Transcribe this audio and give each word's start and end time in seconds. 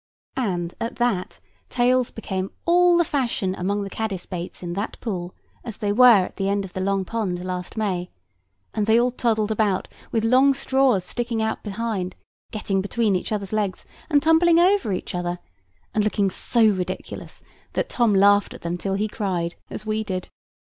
And, 0.37 0.73
at 0.81 0.95
that, 0.95 1.39
tails 1.69 2.09
became 2.09 2.49
all 2.65 2.97
the 2.97 3.05
fashion 3.05 3.53
among 3.53 3.83
the 3.83 3.89
caddis 3.91 4.25
baits 4.25 4.63
in 4.63 4.73
that 4.73 4.99
pool, 4.99 5.35
as 5.63 5.77
they 5.77 5.91
were 5.91 6.25
at 6.25 6.37
the 6.37 6.49
end 6.49 6.65
of 6.65 6.73
the 6.73 6.81
Long 6.81 7.05
Pond 7.05 7.45
last 7.45 7.77
May, 7.77 8.09
and 8.73 8.87
they 8.87 8.99
all 8.99 9.11
toddled 9.11 9.51
about 9.51 9.87
with 10.11 10.23
long 10.25 10.55
straws 10.55 11.03
sticking 11.03 11.39
out 11.39 11.61
behind, 11.61 12.15
getting 12.51 12.81
between 12.81 13.15
each 13.15 13.31
other's 13.31 13.53
legs, 13.53 13.85
and 14.09 14.23
tumbling 14.23 14.57
over 14.57 14.91
each 14.91 15.13
other, 15.13 15.37
and 15.93 16.03
looking 16.03 16.31
so 16.31 16.65
ridiculous, 16.67 17.43
that 17.73 17.87
Tom 17.87 18.15
laughed 18.15 18.55
at 18.55 18.63
them 18.63 18.79
till 18.79 18.95
he 18.95 19.07
cried, 19.07 19.53
as 19.69 19.85
we 19.85 20.03
did. 20.03 20.29